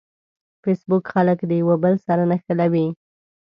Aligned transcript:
فېسبوک 0.63 1.03
خلک 1.13 1.39
د 1.45 1.51
یوه 1.61 1.75
بل 1.83 1.93
سره 2.07 2.23
نښلوي. 2.31 2.87